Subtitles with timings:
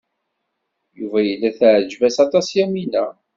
[0.97, 3.05] Yuba tella teɛjeb-as aṭas Yamina.